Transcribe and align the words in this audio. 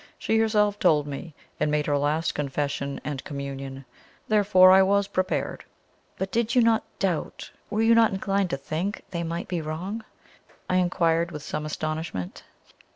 She 0.17 0.39
herself 0.39 0.79
told 0.79 1.05
me, 1.05 1.35
and 1.59 1.69
made 1.69 1.85
her 1.85 1.95
last 1.95 2.33
confession 2.33 2.99
and 3.03 3.23
communion. 3.23 3.85
Therefore 4.29 4.71
I 4.71 4.81
was 4.81 5.07
prepared." 5.07 5.63
"But 6.17 6.31
did 6.31 6.55
you 6.55 6.63
not 6.63 6.83
doubt 6.97 7.51
were 7.69 7.83
you 7.83 7.93
not 7.93 8.11
inclined 8.11 8.49
to 8.49 8.57
think 8.57 9.03
they 9.11 9.21
might 9.21 9.47
be 9.47 9.61
wrong?" 9.61 10.03
I 10.67 10.77
inquired, 10.77 11.29
with 11.29 11.43
some 11.43 11.67
astonishment. 11.67 12.41